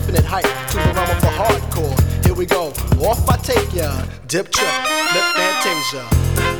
[0.00, 2.24] Infinite height, to the realm of the hardcore.
[2.24, 2.68] Here we go,
[3.06, 4.02] off I take ya.
[4.26, 4.72] Dip trip,
[5.12, 6.59] lip fantasia.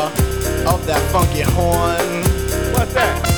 [1.11, 2.23] funky horn.
[2.73, 3.30] What's that?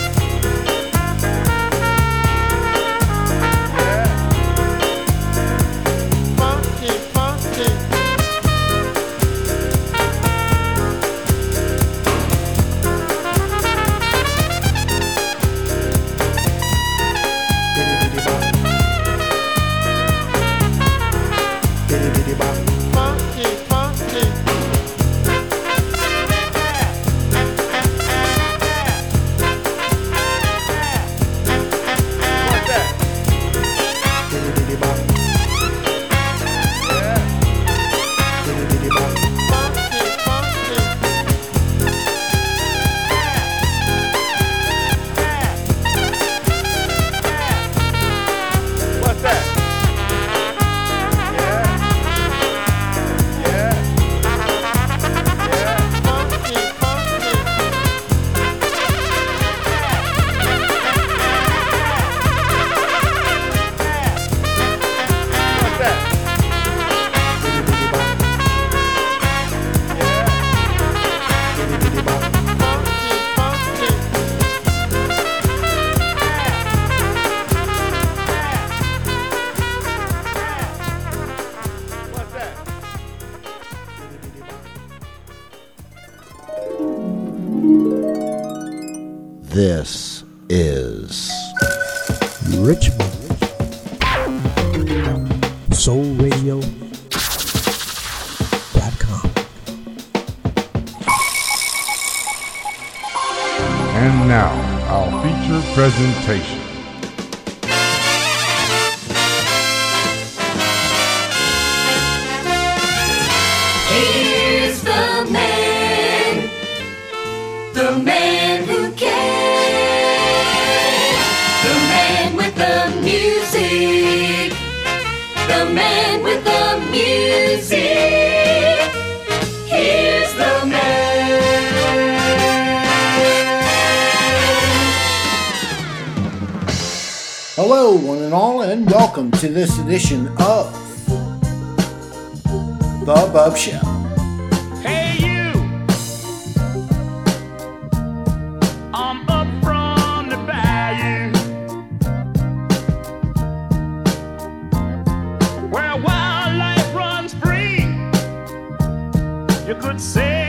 [160.00, 160.43] Say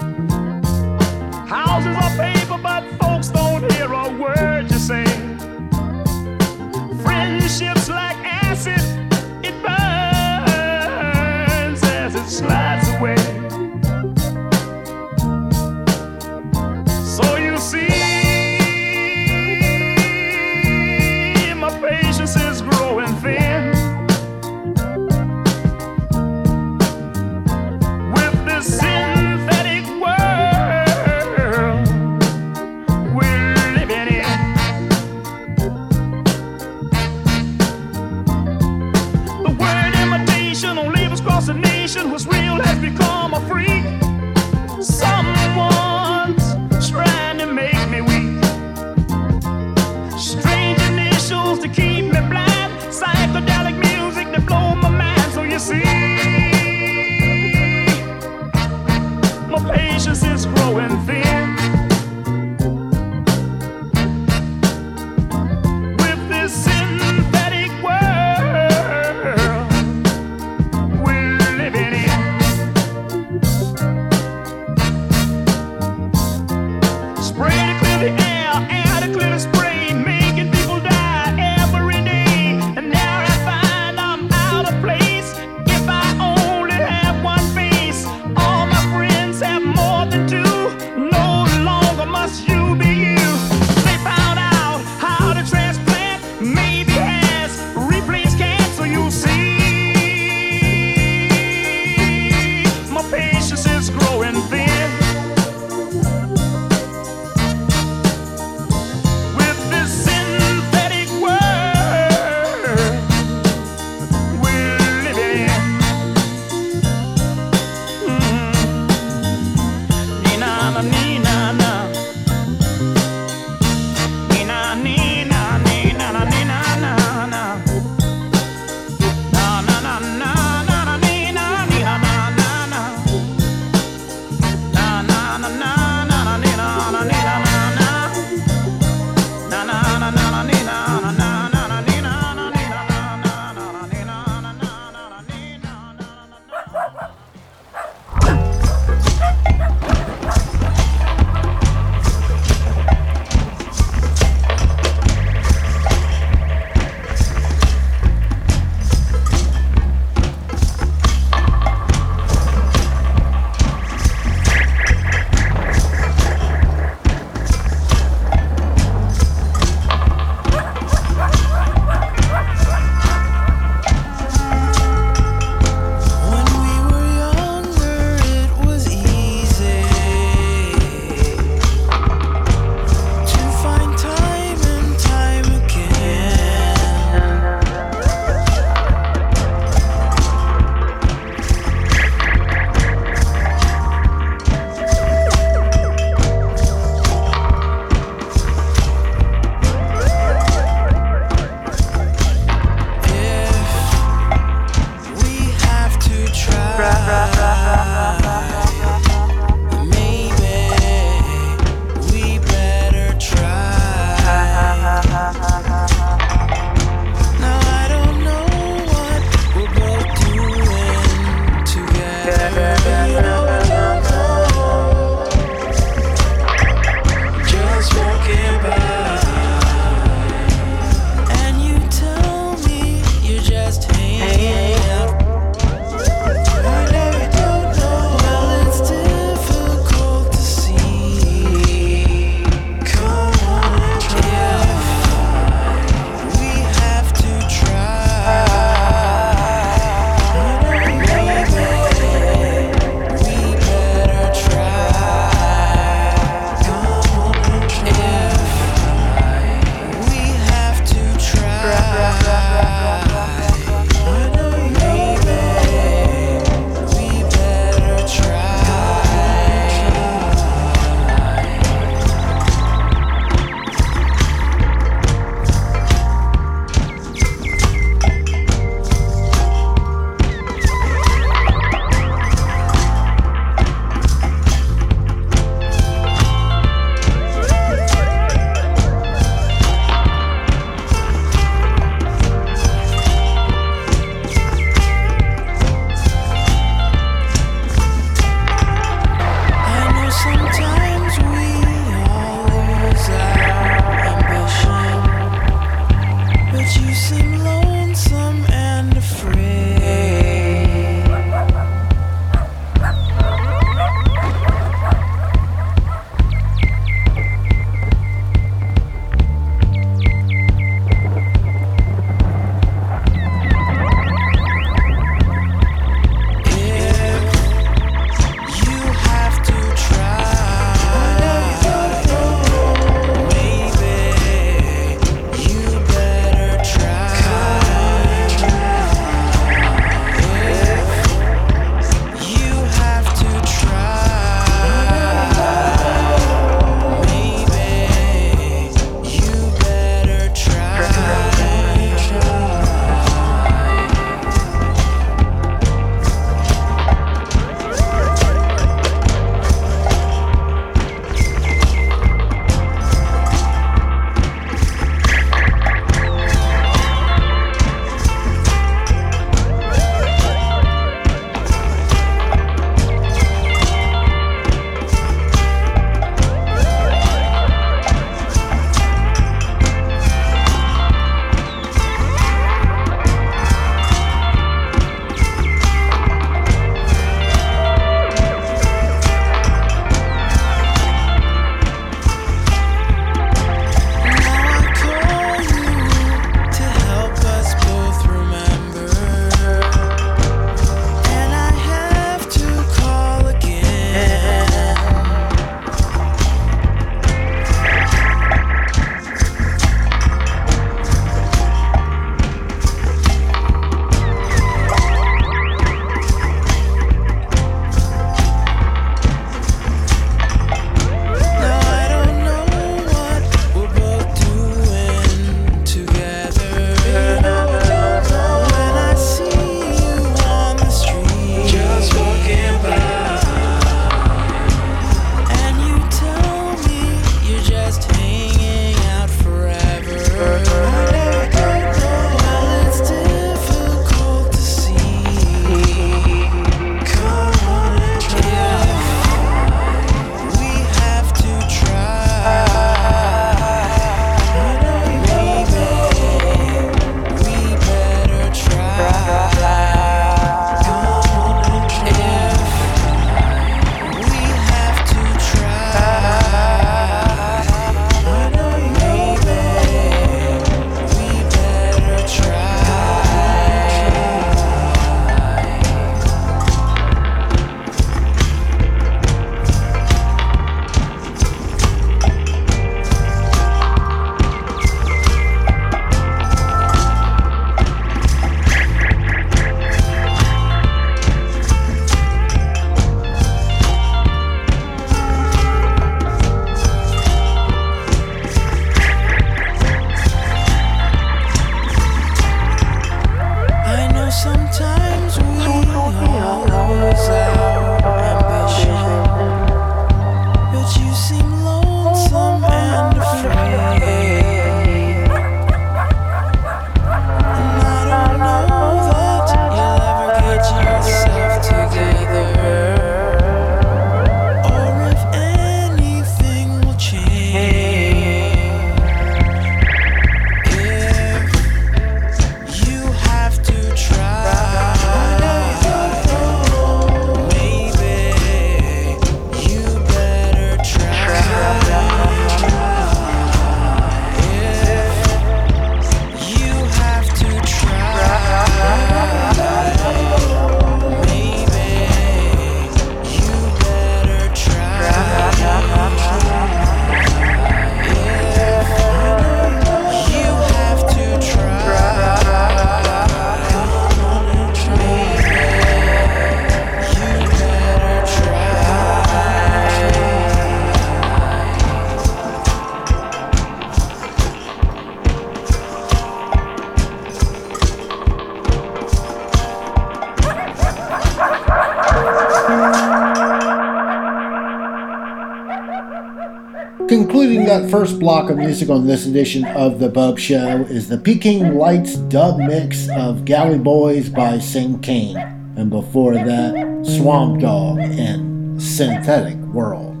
[587.74, 591.96] first block of music on this edition of The Bopst Show is the Peaking Lights
[591.96, 595.16] dub mix of Galley Boys by Sinkane.
[595.58, 600.00] And before that, Swamp Dogg and Synthetic World.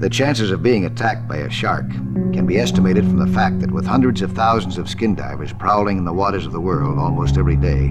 [0.00, 1.90] The chances of being attacked by a shark
[2.32, 5.98] can be estimated from the fact that with hundreds of thousands of skin divers prowling
[5.98, 7.88] in the waters of the world almost every day,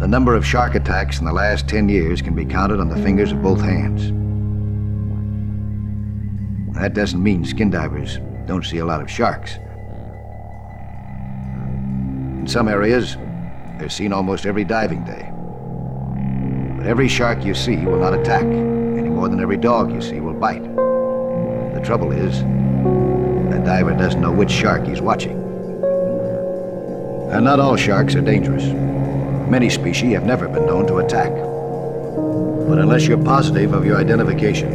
[0.00, 3.00] the number of shark attacks in the last 10 years can be counted on the
[3.00, 4.12] fingers of both hands.
[6.84, 9.56] That doesn't mean skin divers don't see a lot of sharks.
[12.36, 13.16] In some areas,
[13.78, 15.32] they're seen almost every diving day.
[16.76, 20.20] But every shark you see will not attack, any more than every dog you see
[20.20, 20.62] will bite.
[20.62, 25.40] The trouble is, the diver doesn't know which shark he's watching.
[27.32, 28.64] And not all sharks are dangerous.
[29.48, 31.32] Many species have never been known to attack.
[31.32, 34.68] But unless you're positive of your identification,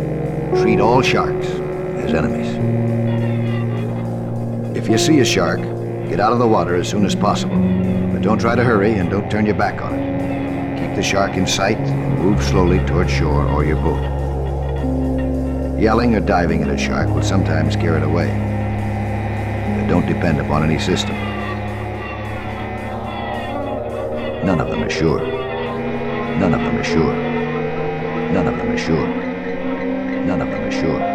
[0.59, 1.68] treat all sharks
[2.09, 2.49] as enemies.
[4.75, 5.59] If you see a shark,
[6.09, 7.57] get out of the water as soon as possible.
[8.11, 10.79] But don't try to hurry and don't turn your back on it.
[10.79, 14.03] Keep the shark in sight and move slowly toward shore or your boat.
[15.79, 18.27] Yelling or diving at a shark will sometimes scare it away.
[19.77, 21.15] But don't depend upon any system.
[24.45, 25.21] None of them are sure.
[26.39, 27.13] None of them are sure.
[28.33, 29.07] None of them are sure.
[30.25, 31.08] None of them are sure.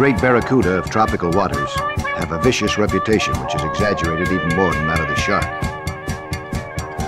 [0.00, 1.68] Great barracuda of tropical waters
[2.16, 5.44] have a vicious reputation which is exaggerated even more than that of the shark.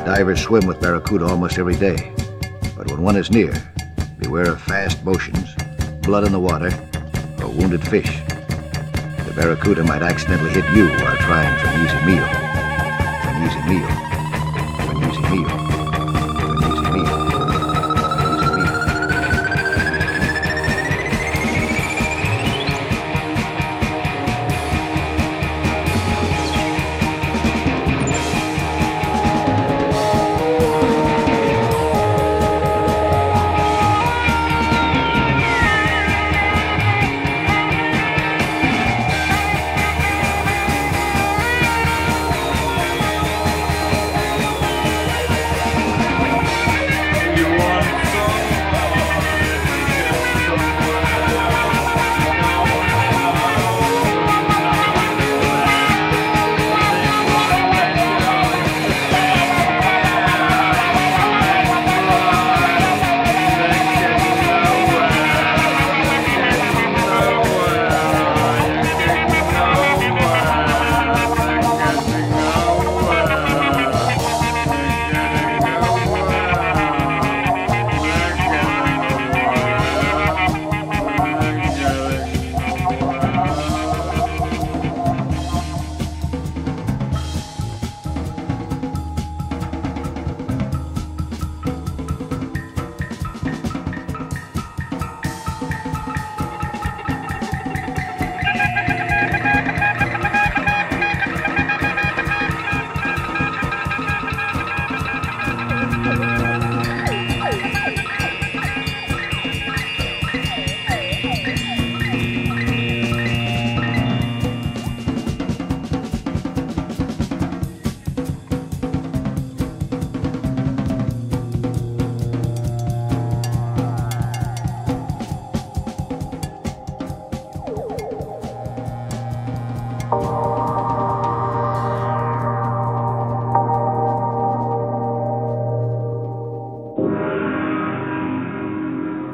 [0.05, 2.13] Divers swim with barracuda almost every day,
[2.77, 3.55] but when one is near,
[4.19, 5.55] beware of fast motions,
[6.03, 6.69] blood in the water,
[7.39, 8.21] or wounded fish.
[9.25, 12.27] The barracuda might accidentally hit you while trying for an easy meal.
[13.23, 14.12] For an easy meal.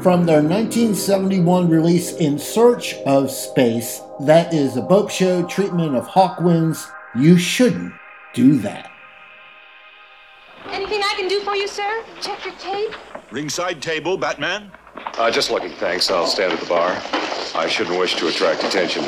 [0.02, 6.06] From their 1971 release In Search of Space, that is a Bopst Show treatment of
[6.06, 7.92] Hawkwind's You Shouldn't
[8.32, 8.92] Do That.
[10.70, 12.04] Anything I can do for you, sir?
[12.20, 12.94] Check your tape?
[13.32, 14.70] Ringside table, Batman?
[15.18, 16.08] Uh, just looking, thanks.
[16.12, 16.96] I'll stand at the bar.
[17.56, 19.04] I shouldn't wish to attract attention.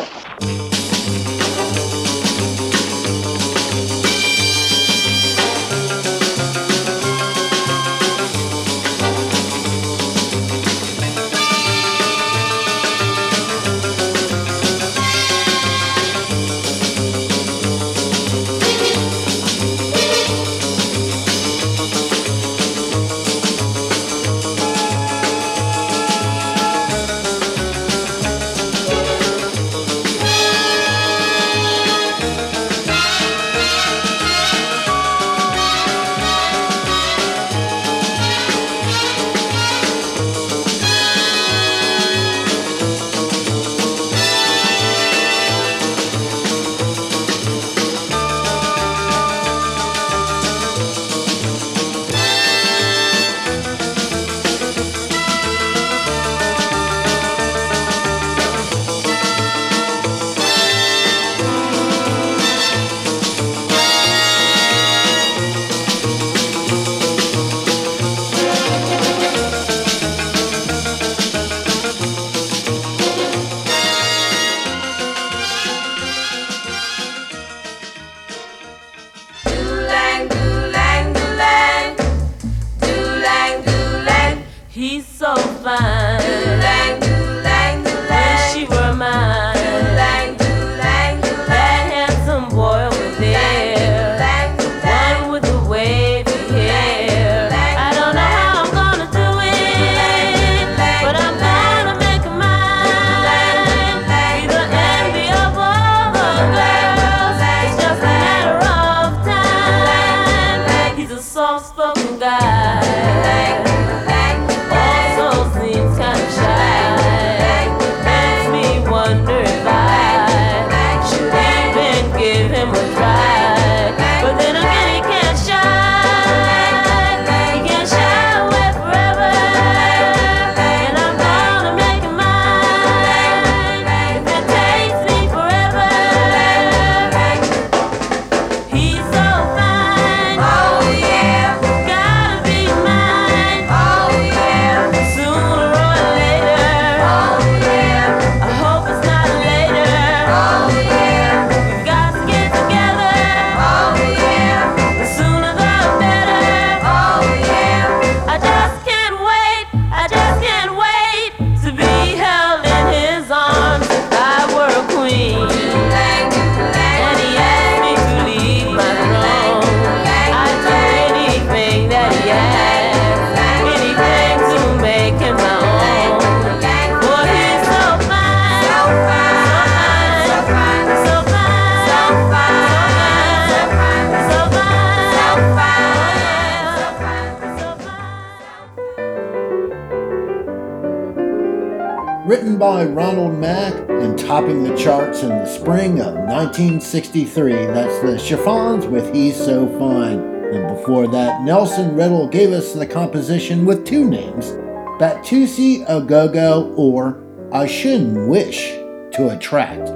[192.70, 197.50] By Ronald Mack and topping the charts in the spring of 1963.
[197.52, 200.20] That's the Chiffons with He's So Fine.
[200.54, 204.52] And before that, Nelson Riddle gave us the composition with two names
[205.00, 208.68] Batusi a Go Go or I Shouldn't Wish
[209.14, 209.88] to Attract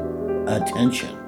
[0.49, 1.24] Attention.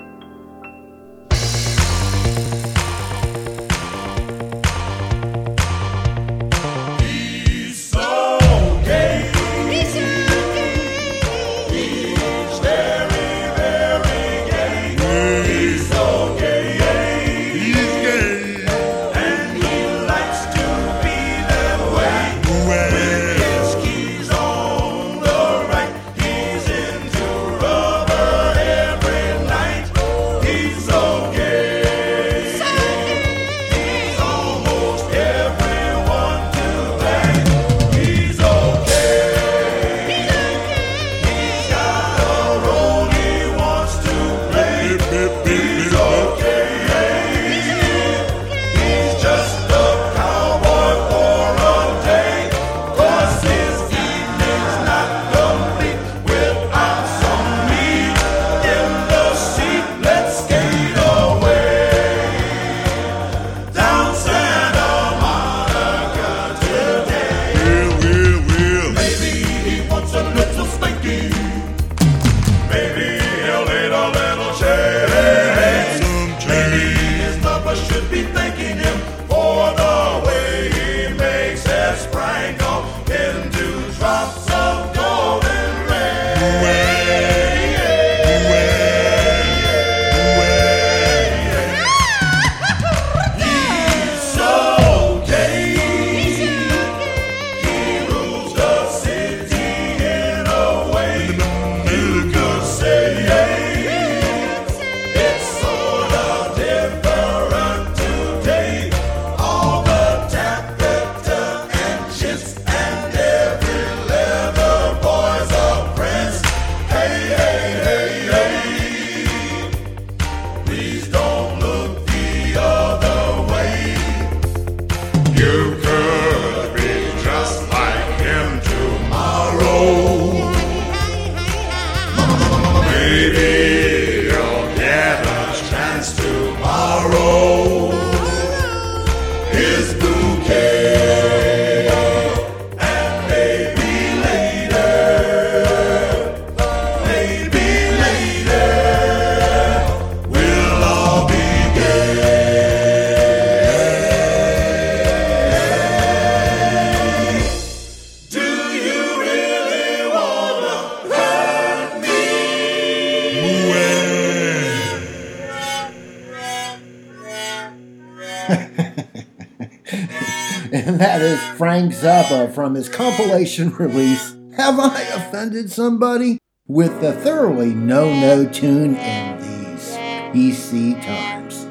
[172.44, 176.38] From his compilation release, Have I Offended Somebody?
[176.68, 179.96] with the thoroughly no no tune in these
[180.34, 181.66] PC times.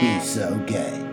[0.00, 1.07] He's so gay.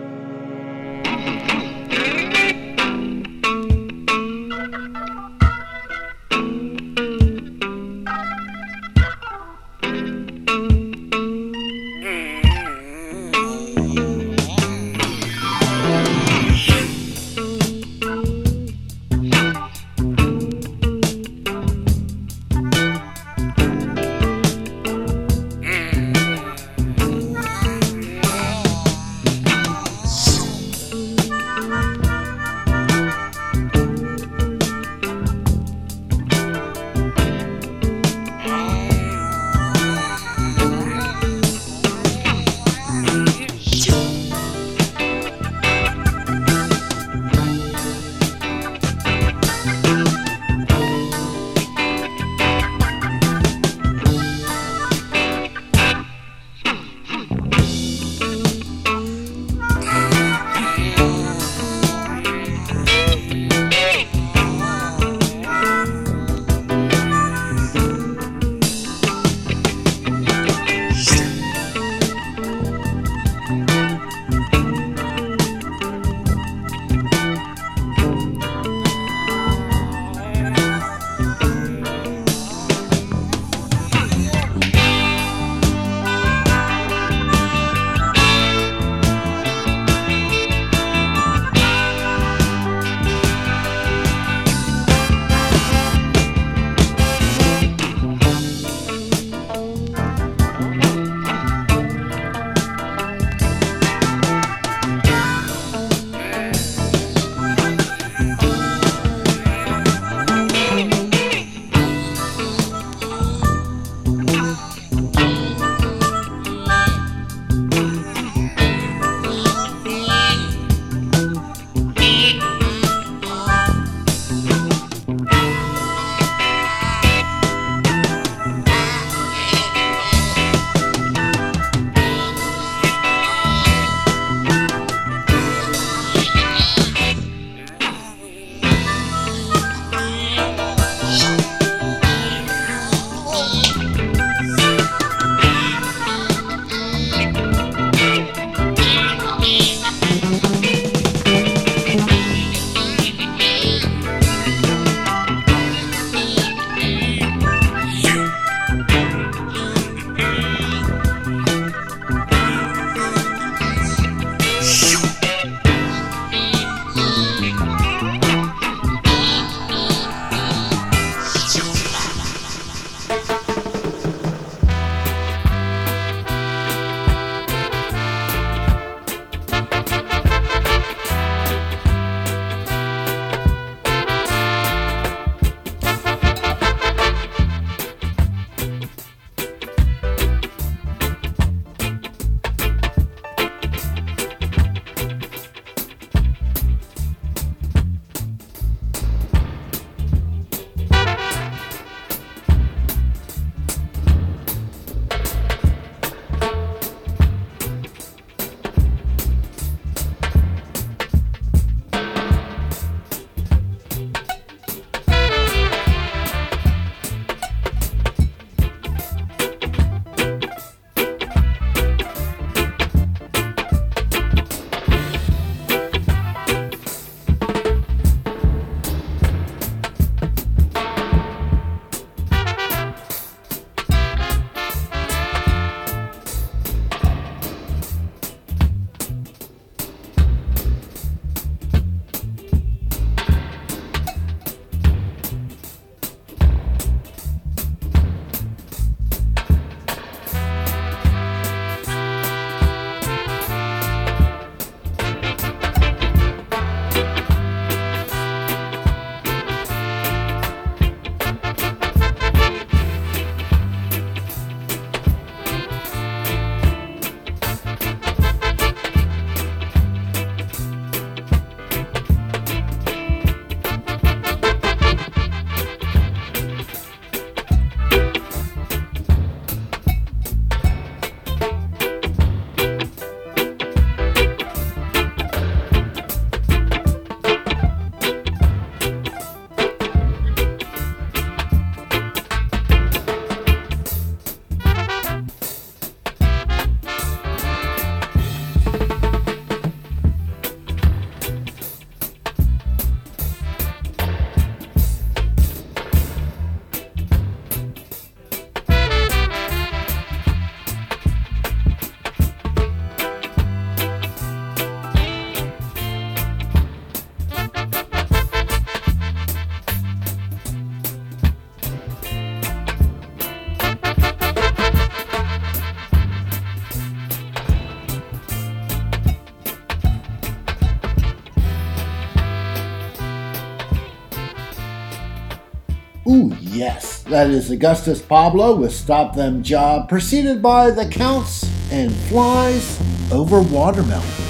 [337.16, 342.78] That is Augustus Pablo with Stop Them Job, preceded by The Counts and Flies
[343.10, 344.25] Over Watermelon.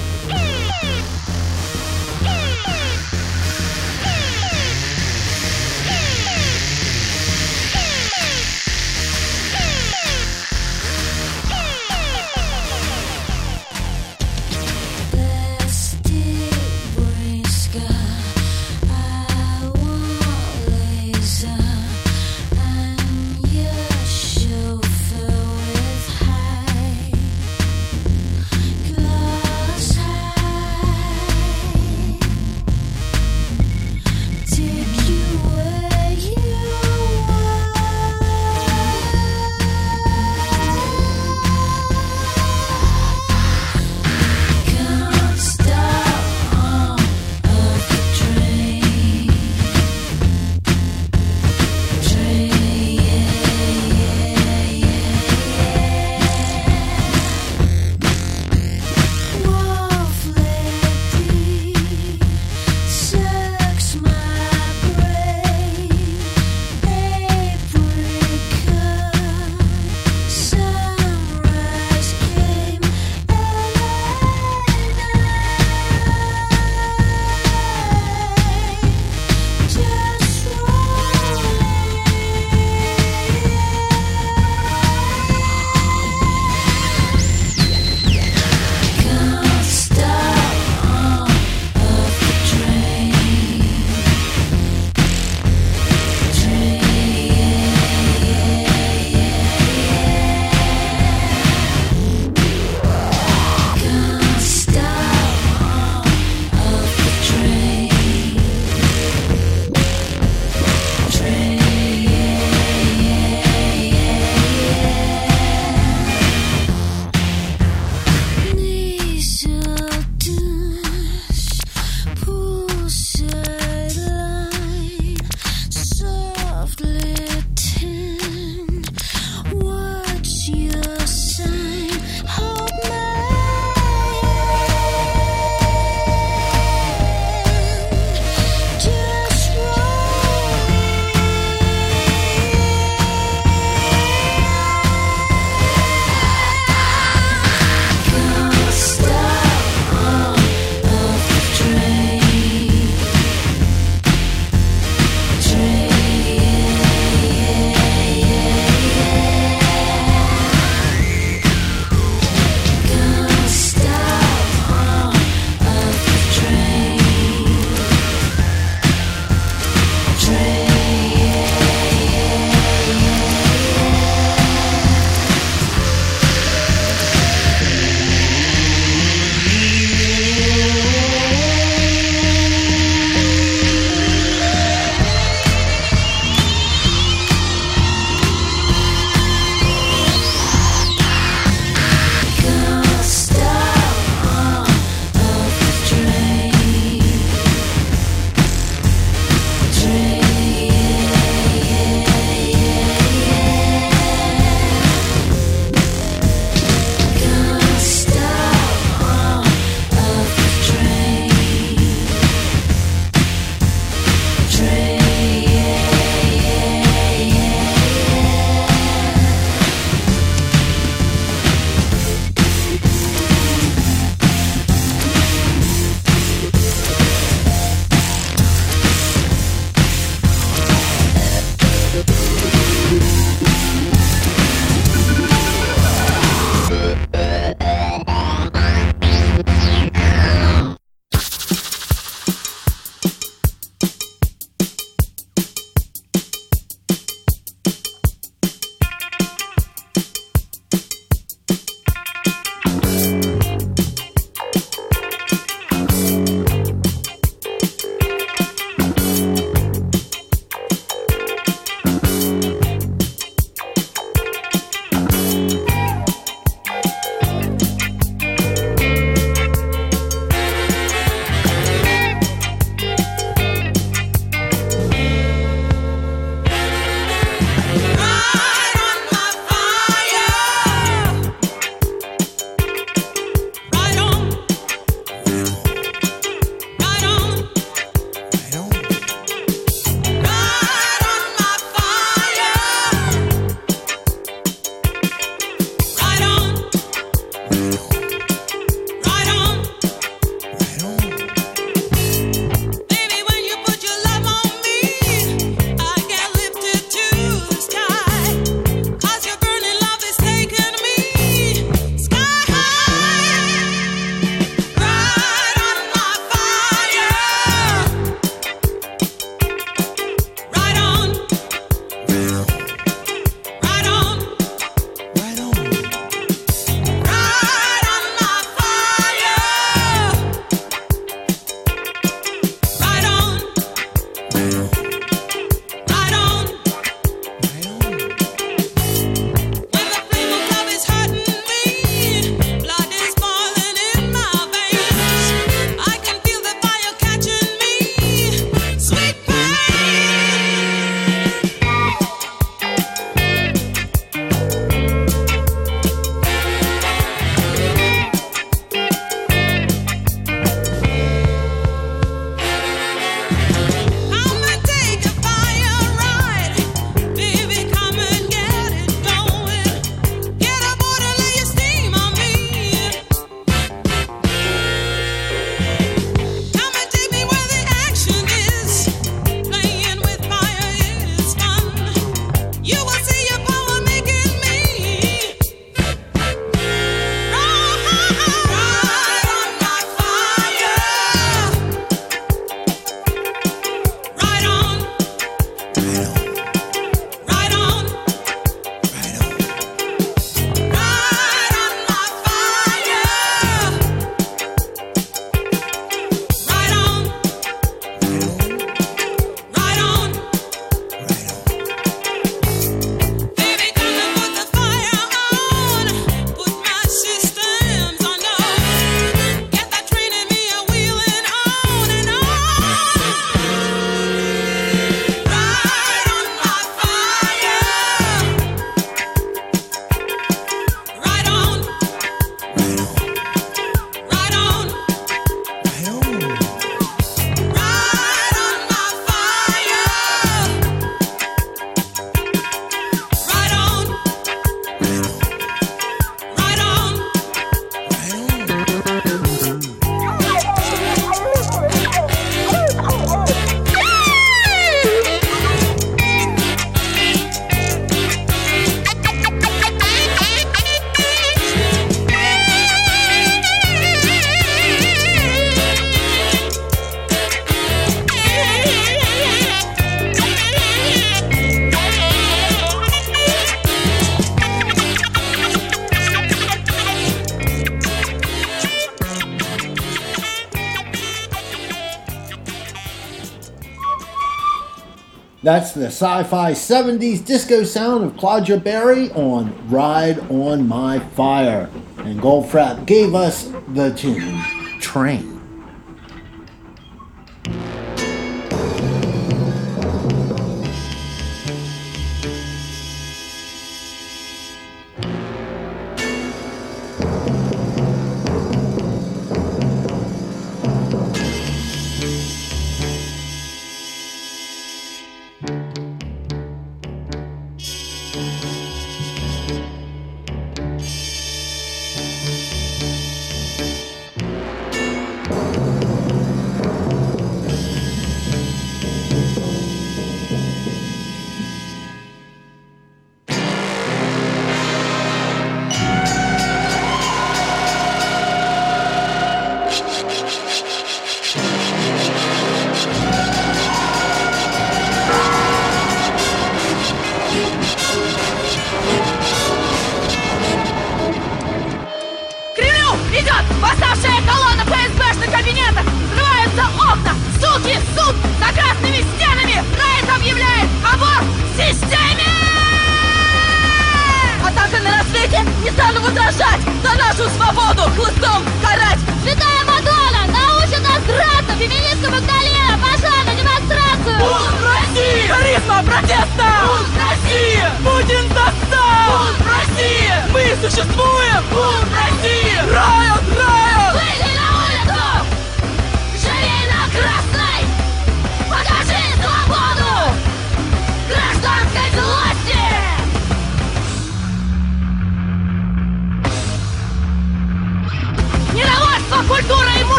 [485.47, 491.69] That's the sci fi 70s disco sound of Claudja Barry on Ride on My Fire.
[491.99, 494.41] And Goldfrapp gave us the tune
[494.81, 495.36] Train.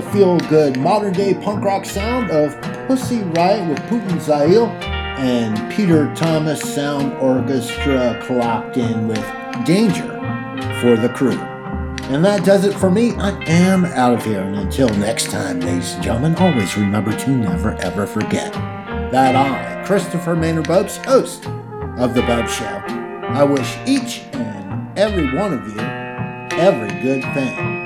[0.00, 4.66] The feel good modern day punk rock sound of Pussy Riot with Putin Zassal
[5.18, 9.22] and Peter Thomas Sound Orchestra clocked in with
[9.66, 10.08] Danger
[10.80, 11.38] for the crew.
[12.08, 13.10] And that does it for me.
[13.16, 14.40] I am out of here.
[14.40, 18.54] And until next time, ladies and gentlemen, always remember to never ever forget
[19.12, 21.44] that I, Christopher Maynard Bopst, host
[21.98, 25.78] of The Bopst Show, I wish each and every one of you
[26.58, 27.79] every good thing.